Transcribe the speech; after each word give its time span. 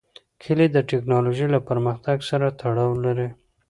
کلي 0.43 0.67
د 0.71 0.77
تکنالوژۍ 0.91 1.47
له 1.55 1.59
پرمختګ 1.69 2.17
سره 2.29 2.47
تړاو 2.59 2.91
لري. 3.05 3.29